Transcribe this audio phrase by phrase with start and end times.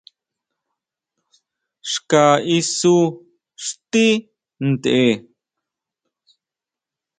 [1.91, 2.23] Xka
[2.57, 2.97] isú
[3.65, 4.07] xtí
[4.81, 5.17] tʼen.